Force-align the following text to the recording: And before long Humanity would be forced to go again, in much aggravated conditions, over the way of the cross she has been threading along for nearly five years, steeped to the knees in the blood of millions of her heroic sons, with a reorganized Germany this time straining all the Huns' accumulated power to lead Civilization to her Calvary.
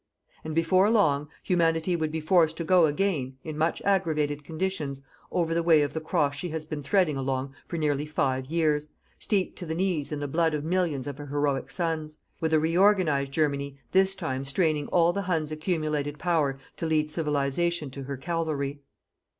And 0.43 0.55
before 0.55 0.89
long 0.89 1.27
Humanity 1.43 1.95
would 1.95 2.11
be 2.11 2.21
forced 2.21 2.57
to 2.57 2.63
go 2.63 2.87
again, 2.87 3.37
in 3.43 3.55
much 3.55 3.83
aggravated 3.85 4.43
conditions, 4.43 4.99
over 5.31 5.53
the 5.53 5.61
way 5.61 5.83
of 5.83 5.93
the 5.93 6.01
cross 6.01 6.33
she 6.33 6.49
has 6.49 6.65
been 6.65 6.81
threading 6.81 7.17
along 7.17 7.53
for 7.67 7.77
nearly 7.77 8.07
five 8.07 8.47
years, 8.47 8.89
steeped 9.19 9.59
to 9.59 9.67
the 9.67 9.75
knees 9.75 10.11
in 10.11 10.19
the 10.19 10.27
blood 10.27 10.55
of 10.55 10.63
millions 10.63 11.05
of 11.05 11.19
her 11.19 11.27
heroic 11.27 11.69
sons, 11.69 12.17
with 12.39 12.51
a 12.51 12.59
reorganized 12.59 13.31
Germany 13.31 13.77
this 13.91 14.15
time 14.15 14.43
straining 14.43 14.87
all 14.87 15.13
the 15.13 15.21
Huns' 15.21 15.51
accumulated 15.51 16.17
power 16.17 16.57
to 16.77 16.87
lead 16.87 17.11
Civilization 17.11 17.91
to 17.91 18.01
her 18.05 18.17
Calvary. 18.17 18.81